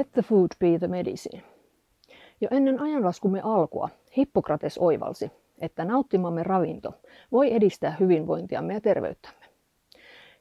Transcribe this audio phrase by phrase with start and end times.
[0.00, 1.42] Let the food be the medicine.
[2.40, 6.94] Jo ennen ajanlaskumme alkua Hippokrates oivalsi, että nauttimamme ravinto
[7.32, 9.44] voi edistää hyvinvointiamme ja terveyttämme.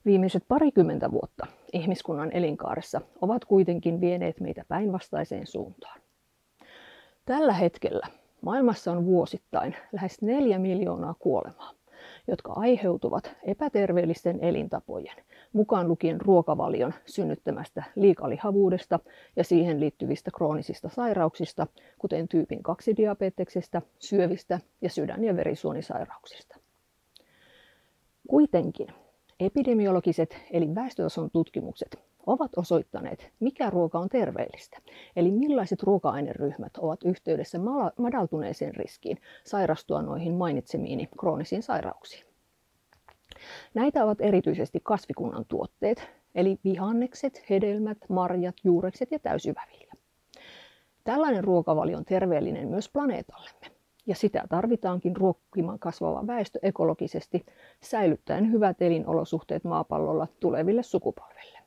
[0.06, 6.02] Viimeiset parikymmentä vuotta ihmiskunnan elinkaaressa ovat kuitenkin vieneet meitä päinvastaiseen suuntaan.
[7.26, 8.08] Tällä hetkellä
[8.42, 11.72] maailmassa on vuosittain lähes neljä miljoonaa kuolemaa,
[12.28, 15.16] jotka aiheutuvat epäterveellisten elintapojen,
[15.54, 19.00] mukaan lukien ruokavalion synnyttämästä liikalihavuudesta
[19.36, 26.58] ja siihen liittyvistä kroonisista sairauksista, kuten tyypin 2 diabeteksestä, syövistä ja sydän- ja verisuonisairauksista.
[28.28, 28.88] Kuitenkin
[29.40, 34.78] epidemiologiset eli väestötason tutkimukset ovat osoittaneet, mikä ruoka on terveellistä,
[35.16, 37.60] eli millaiset ruoka-aineryhmät ovat yhteydessä
[37.98, 42.26] madaltuneeseen riskiin sairastua noihin mainitsemiini kroonisiin sairauksiin.
[43.74, 49.94] Näitä ovat erityisesti kasvikunnan tuotteet, eli vihannekset, hedelmät, marjat, juurekset ja täysyvävilja.
[51.04, 53.72] Tällainen ruokavalio on terveellinen myös planeetallemme,
[54.06, 57.46] ja sitä tarvitaankin ruokkimaan kasvava väestö ekologisesti,
[57.82, 61.59] säilyttäen hyvät elinolosuhteet maapallolla tuleville sukupolville.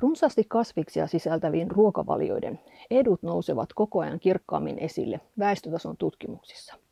[0.00, 2.60] Runsaasti kasviksia sisältävien ruokavalioiden
[2.90, 6.74] edut nousevat koko ajan kirkkaammin esille väestötason tutkimuksissa–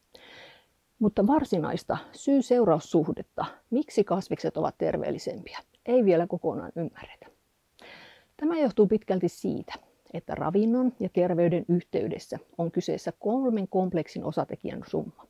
[0.99, 7.27] mutta varsinaista syy-seuraussuhdetta, miksi kasvikset ovat terveellisempiä, ei vielä kokonaan ymmärretä.
[8.37, 9.73] Tämä johtuu pitkälti siitä,
[10.15, 15.27] että ravinnon ja terveyden yhteydessä on kyseessä kolmen kompleksin osatekijän summa.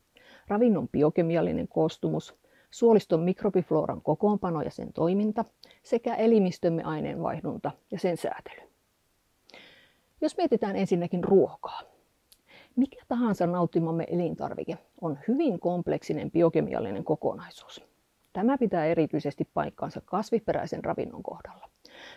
[0.49, 2.35] Ravinnon biokemiallinen koostumus,
[2.77, 5.45] suoliston mikrobifloran kokoonpano ja sen toiminta
[5.83, 8.61] sekä elimistömme aineenvaihdunta ja sen säätely.
[10.21, 11.81] Jos mietitään ensinnäkin ruokaa,
[12.77, 17.85] mikä tahansa nauttimamme elintarvike on hyvin kompleksinen biokemiallinen kokonaisuus.
[18.33, 21.69] Tämä pitää erityisesti paikkaansa kasviperäisen ravinnon kohdalla,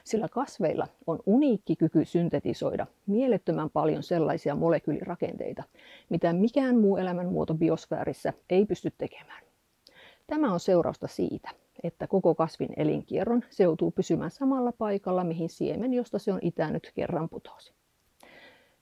[0.04, 5.64] sillä kasveilla on uniikki kyky syntetisoida mielettömän paljon sellaisia molekyylirakenteita,
[6.10, 9.49] mitä mikään muu elämänmuoto biosfäärissä ei pysty tekemään.
[10.30, 11.50] Tämä on seurausta siitä,
[11.84, 16.92] että koko kasvin elinkierron se joutuu pysymään samalla paikalla, mihin siemen, josta se on itänyt,
[16.96, 17.74] kerran putosi.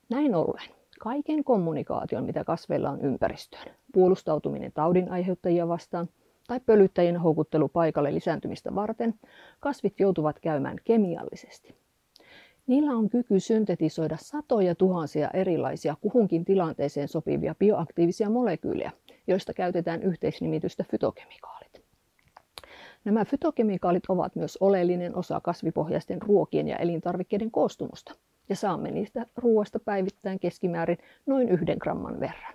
[0.09, 0.69] Näin ollen
[1.00, 6.09] kaiken kommunikaation, mitä kasveilla on ympäristöön, puolustautuminen taudin aiheuttajia vastaan
[6.47, 9.13] tai pölyttäjien houkuttelu paikalle lisääntymistä varten,
[9.59, 11.75] kasvit joutuvat käymään kemiallisesti.
[12.68, 18.91] Niillä on kyky syntetisoida satoja tuhansia erilaisia kuhunkin tilanteeseen sopivia bioaktiivisia molekyylejä,
[19.27, 21.83] joista käytetään yhteisnimitystä fytokemikaalit.
[23.05, 28.13] Nämä fytokemikaalit ovat myös oleellinen osa kasvipohjaisten ruokien ja elintarvikkeiden koostumusta–
[28.49, 32.53] ja saamme niistä ruoasta päivittäin keskimäärin noin yhden gramman verran.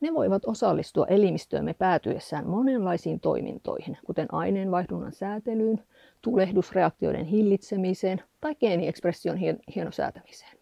[0.00, 5.84] Ne voivat osallistua elimistöömme päätyessään monenlaisiin toimintoihin, kuten aineenvaihdunnan säätelyyn,
[6.22, 9.36] tulehdusreaktioiden hillitsemiseen tai geeniekspression
[9.74, 10.58] hienosäätämiseen.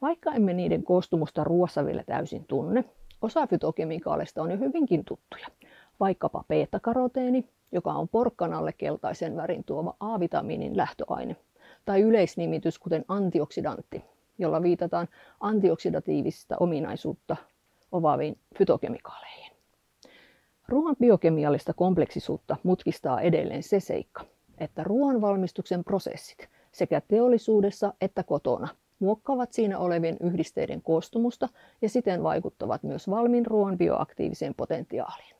[0.00, 2.84] Vaikka emme niiden koostumusta ruoassa vielä täysin tunne,
[3.24, 5.46] osa fytokemikaaleista on jo hyvinkin tuttuja,
[6.00, 11.36] vaikkapa beta-karoteeni, joka on porkkanalle keltaisen värin tuoma A-vitamiinin lähtöaine,
[11.84, 14.04] tai yleisnimitys kuten antioksidantti,
[14.38, 15.08] jolla viitataan
[15.40, 17.36] antioksidatiivista ominaisuutta
[17.92, 19.52] ovaaviin fytokemikaaleihin.
[20.68, 24.24] Ruoan biokemiallista kompleksisuutta mutkistaa edelleen se seikka,
[24.58, 28.68] että ruoanvalmistuksen prosessit sekä teollisuudessa että kotona
[29.04, 31.48] muokkaavat siinä olevien yhdisteiden koostumusta
[31.82, 35.36] ja siten vaikuttavat myös valmiin ruoan bioaktiiviseen potentiaaliin.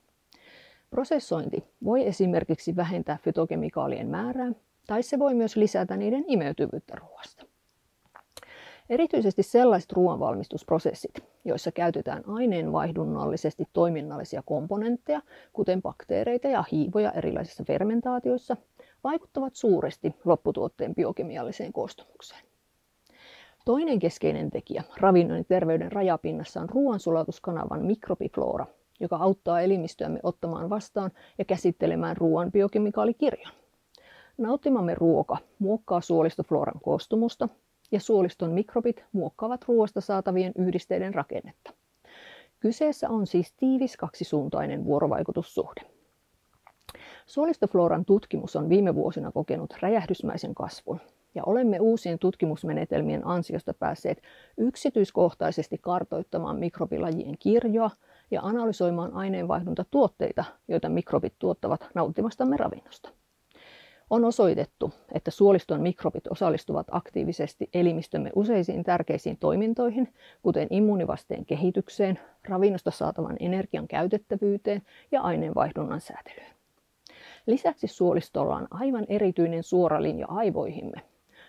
[0.90, 4.52] Prosessointi voi esimerkiksi vähentää fytokemikaalien määrää
[4.86, 7.46] tai se voi myös lisätä niiden imeytyvyyttä ruoasta.
[8.90, 11.14] Erityisesti sellaiset ruoanvalmistusprosessit,
[11.44, 15.20] joissa käytetään aineenvaihdunnallisesti toiminnallisia komponentteja,
[15.52, 18.56] kuten bakteereita ja hiivoja erilaisissa fermentaatioissa,
[19.04, 22.53] vaikuttavat suuresti lopputuotteen biokemialliseen koostumukseen.
[23.64, 28.66] Toinen keskeinen tekijä ravinnon ja terveyden rajapinnassa on ruoansulatuskanavan mikrobiflora,
[29.00, 33.52] joka auttaa elimistöämme ottamaan vastaan ja käsittelemään ruoan biokemikaalikirjon.
[34.38, 37.48] Nauttimamme ruoka muokkaa suolistofloran koostumusta
[37.92, 41.72] ja suoliston mikrobit muokkaavat ruoasta saatavien yhdisteiden rakennetta.
[42.60, 45.80] Kyseessä on siis tiivis kaksisuuntainen vuorovaikutussuhde.
[47.26, 51.00] Suolistofloran tutkimus on viime vuosina kokenut räjähdysmäisen kasvun
[51.34, 54.22] ja olemme uusien tutkimusmenetelmien ansiosta päässeet
[54.58, 57.90] yksityiskohtaisesti kartoittamaan mikrobilajien kirjoa
[58.30, 63.10] ja analysoimaan aineenvaihdunta-tuotteita, joita mikrobit tuottavat nauttimastamme ravinnosta.
[64.10, 72.90] On osoitettu, että suoliston mikrobit osallistuvat aktiivisesti elimistömme useisiin tärkeisiin toimintoihin, kuten immuunivasteen kehitykseen, ravinnosta
[72.90, 74.82] saatavan energian käytettävyyteen
[75.12, 76.54] ja aineenvaihdunnan säätelyyn.
[77.46, 81.00] Lisäksi suolistolla on aivan erityinen suora linja aivoihimme,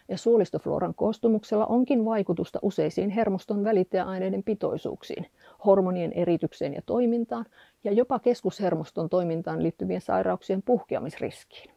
[0.10, 5.25] ja suolistofloran koostumuksella onkin vaikutusta useisiin hermoston välittäjäaineiden pitoisuuksiin,
[5.66, 7.46] hormonien eritykseen ja toimintaan
[7.84, 11.75] ja jopa keskushermoston toimintaan liittyvien sairauksien puhkeamisriskiin.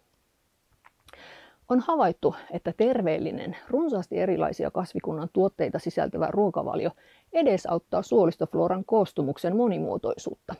[1.69, 6.90] On havaittu, että terveellinen, runsaasti erilaisia kasvikunnan tuotteita sisältävä ruokavalio
[7.32, 10.54] edesauttaa suolistofloran koostumuksen monimuotoisuutta,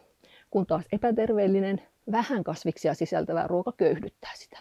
[0.50, 1.82] kun taas epäterveellinen,
[2.12, 4.59] vähän kasviksia sisältävä ruoka köyhdyttää sitä.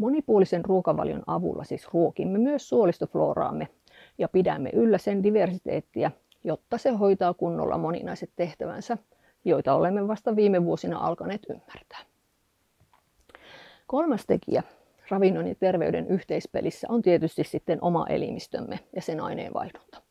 [0.00, 3.68] Monipuolisen ruokavalion avulla siis ruokimme myös suolistofloraamme
[4.18, 6.10] ja pidämme yllä sen diversiteettiä,
[6.44, 8.98] jotta se hoitaa kunnolla moninaiset tehtävänsä,
[9.44, 11.98] joita olemme vasta viime vuosina alkaneet ymmärtää.
[13.86, 14.62] Kolmas tekijä
[15.10, 20.02] ravinnon ja terveyden yhteispelissä on tietysti sitten oma elimistömme ja sen aineenvaihdunta.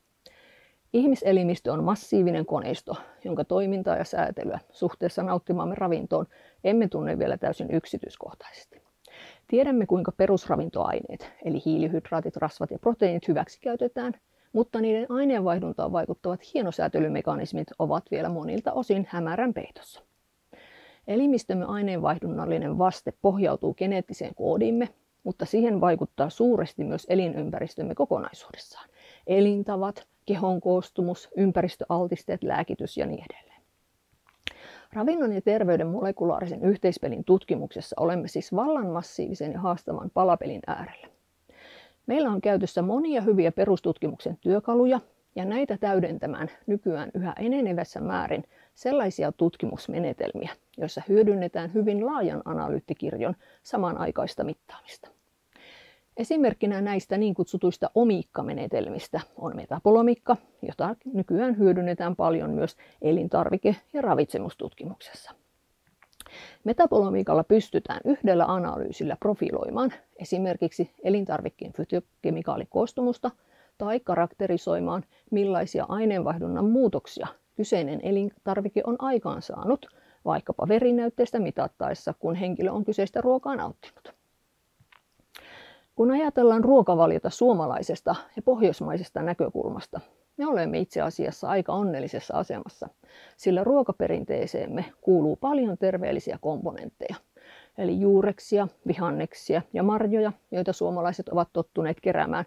[0.93, 6.25] Ihmiselimistö on massiivinen koneisto, jonka toimintaa ja säätelyä suhteessa nauttimaamme ravintoon
[6.63, 8.88] emme tunne vielä täysin yksityiskohtaisesti.
[9.49, 14.13] Tiedämme, kuinka perusravintoaineet, eli hiilihydraatit, rasvat ja proteiinit hyväksikäytetään,
[14.53, 20.01] mutta niiden aineenvaihduntaan vaikuttavat hienosäätelymekanismit ovat vielä monilta osin hämärän peitossa.
[21.07, 24.89] Elimistömme aineenvaihdunnallinen vaste pohjautuu geneettiseen koodiimme,
[25.23, 28.89] mutta siihen vaikuttaa suuresti myös elinympäristömme kokonaisuudessaan.
[29.27, 33.48] Elintavat, kehon koostumus, ympäristöaltisteet, lääkitys ja niin edelleen.
[34.93, 41.07] Ravinnon ja terveyden molekulaarisen yhteispelin tutkimuksessa olemme siis vallan massiivisen ja haastavan palapelin äärellä.
[42.07, 44.99] Meillä on käytössä monia hyviä perustutkimuksen työkaluja,
[45.35, 48.43] ja näitä täydentämään nykyään yhä enenevässä määrin
[48.75, 55.18] sellaisia tutkimusmenetelmiä, joissa hyödynnetään hyvin laajan analyyttikirjon samanaikaista mittaamista.
[56.19, 65.31] Esimerkkinä näistä niin kutsutuista omiikkamenetelmistä on metabolomiikka, jota nykyään hyödynnetään paljon myös elintarvike- ja ravitsemustutkimuksessa.
[66.63, 73.31] Metabolomiikalla pystytään yhdellä analyysillä profiloimaan esimerkiksi elintarvikkeen fytokemikaalikoostumusta
[73.77, 79.85] tai karakterisoimaan, millaisia aineenvaihdunnan muutoksia kyseinen elintarvike on aikaansaanut,
[80.25, 84.18] vaikkapa verinäytteistä mitattaessa, kun henkilö on kyseistä ruokaa nauttinut.
[85.99, 89.99] Kun ajatellaan ruokavaliota suomalaisesta ja pohjoismaisesta näkökulmasta,
[90.37, 92.89] me olemme itse asiassa aika onnellisessa asemassa,
[93.37, 97.15] sillä ruokaperinteeseemme kuuluu paljon terveellisiä komponentteja,
[97.77, 102.45] eli juureksia, vihanneksia ja marjoja, joita suomalaiset ovat tottuneet keräämään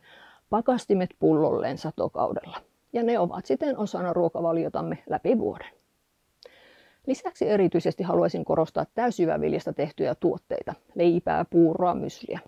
[0.50, 2.56] pakastimet pullolleen satokaudella.
[2.92, 5.70] Ja ne ovat siten osana ruokavaliotamme läpi vuoden.
[7.06, 12.40] Lisäksi erityisesti haluaisin korostaa täysjyväviljasta tehtyjä tuotteita, leipää, puuroa, mysliä.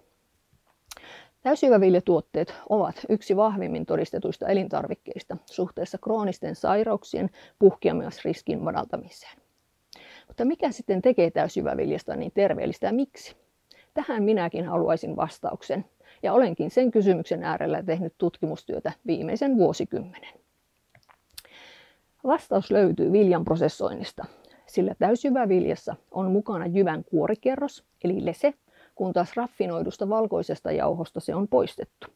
[1.44, 9.38] Täysjyväviljatuotteet ovat yksi vahvimmin todistetuista elintarvikkeista suhteessa kroonisten sairauksien puhkeamisriskin madaltamiseen.
[10.28, 13.36] Mutta mikä sitten tekee täysjyväviljasta niin terveellistä ja miksi?
[13.94, 15.84] Tähän minäkin haluaisin vastauksen
[16.22, 20.34] ja olenkin sen kysymyksen äärellä tehnyt tutkimustyötä viimeisen vuosikymmenen.
[22.26, 24.24] Vastaus löytyy viljan prosessoinnista,
[24.66, 28.54] sillä täysjyväviljassa on mukana jyvän kuorikerros, eli lese,
[28.94, 32.06] kun taas raffinoidusta valkoisesta jauhosta se on poistettu.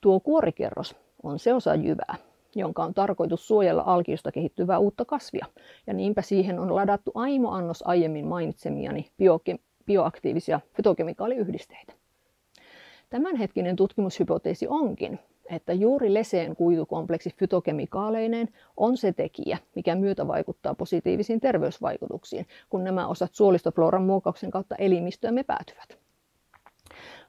[0.00, 2.14] Tuo kuorikerros on se osa jyvää,
[2.54, 5.46] jonka on tarkoitus suojella alkiosta kehittyvää uutta kasvia,
[5.86, 9.10] ja niinpä siihen on ladattu aimo annos aiemmin mainitsemiani
[9.86, 11.92] bioaktiivisia fytokemikaaliyhdisteitä.
[13.10, 15.18] Tämänhetkinen tutkimushypoteesi onkin,
[15.50, 23.06] että juuri leseen kuitukompleksi fytokemikaaleineen on se tekijä, mikä myötä vaikuttaa positiivisiin terveysvaikutuksiin, kun nämä
[23.06, 25.98] osat suolistofloran muokkauksen kautta elimistöömme päätyvät.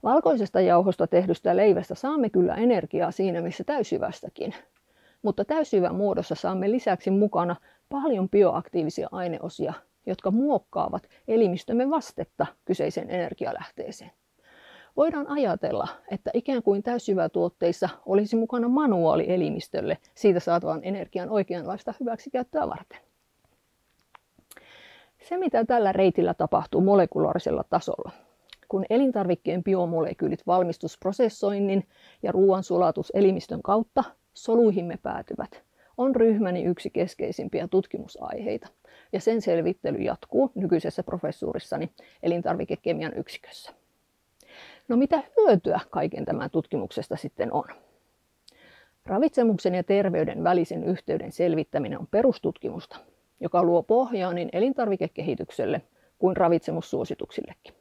[0.04, 4.54] Valkoisesta jauhosta tehdystä leivästä saamme kyllä energiaa siinä missä täysjyvästäkin,
[5.22, 7.56] mutta täysjyvän muodossa saamme lisäksi mukana
[7.90, 9.74] paljon bioaktiivisia aineosia,
[10.06, 14.12] jotka muokkaavat elimistömme vastetta kyseiseen energialähteeseen.
[14.98, 22.68] Voidaan ajatella, että ikään kuin täysjyvätuotteissa olisi mukana manuaali elimistölle siitä saatavan energian oikeanlaista hyväksikäyttöä
[22.68, 23.00] varten.
[25.22, 28.12] Se, mitä tällä reitillä tapahtuu molekulaarisella tasolla,
[28.68, 31.88] kun elintarvikkeen biomolekyylit valmistusprosessoinnin
[32.24, 35.64] ja ruoansulatus elimistön kautta soluihimme päätyvät,
[35.98, 38.68] on ryhmäni yksi keskeisimpiä tutkimusaiheita,
[39.14, 41.90] ja sen selvittely jatkuu nykyisessä professuurissani
[42.24, 43.74] elintarvikekemian yksikössä.
[44.88, 47.64] No mitä hyötyä kaiken tämän tutkimuksesta sitten on?
[49.06, 52.98] Ravitsemuksen ja terveyden välisen yhteyden selvittäminen on perustutkimusta,
[53.40, 55.82] joka luo pohjaa niin elintarvikekehitykselle
[56.20, 57.74] kuin ravitsemussuosituksillekin.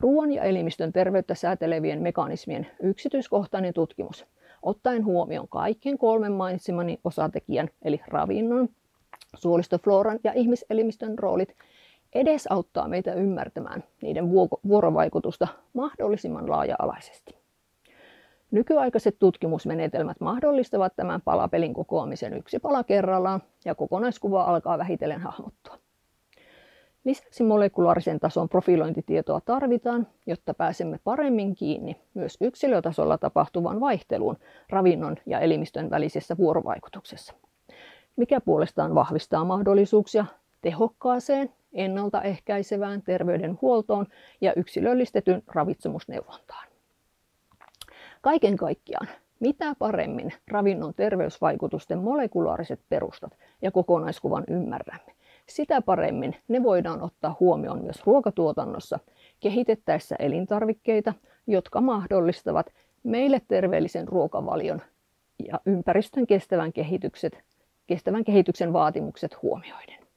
[0.00, 4.26] Ruoan ja elimistön terveyttä säätelevien mekanismien yksityiskohtainen tutkimus,
[4.62, 8.68] ottaen huomioon kaikkien kolmen mainitsemani osatekijän, eli ravinnon,
[9.36, 11.56] suolistofloran ja ihmiselimistön roolit
[12.14, 14.30] edesauttaa meitä ymmärtämään niiden
[14.68, 17.38] vuorovaikutusta mahdollisimman laaja-alaisesti.
[18.50, 25.78] Nykyaikaiset tutkimusmenetelmät mahdollistavat tämän palapelin kokoamisen yksi pala kerrallaan ja kokonaiskuva alkaa vähitellen hahmottua.
[27.04, 34.36] Lisäksi molekulaarisen tason profilointitietoa tarvitaan, jotta pääsemme paremmin kiinni myös yksilötasolla tapahtuvaan vaihteluun
[34.70, 37.34] ravinnon ja elimistön välisessä vuorovaikutuksessa,
[38.16, 40.26] mikä puolestaan vahvistaa mahdollisuuksia
[40.62, 44.06] tehokkaaseen, ennaltaehkäisevään terveydenhuoltoon
[44.40, 46.68] ja yksilöllistetyn ravitsemusneuvontaan.
[48.20, 49.08] Kaiken kaikkiaan,
[49.40, 55.12] mitä paremmin ravinnon terveysvaikutusten molekulaariset perustat ja kokonaiskuvan ymmärrämme,
[55.46, 58.98] sitä paremmin ne voidaan ottaa huomioon myös ruokatuotannossa
[59.40, 61.14] kehitettäessä elintarvikkeita,
[61.46, 62.66] jotka mahdollistavat
[63.02, 64.82] meille terveellisen ruokavalion
[65.46, 67.38] ja ympäristön kestävän, kehitykset,
[67.86, 70.07] kestävän kehityksen vaatimukset huomioiden.